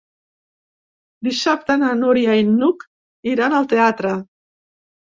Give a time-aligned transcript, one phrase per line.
[1.27, 2.89] Dissabte na Núria i n'Hug
[3.37, 4.19] iran al teatre.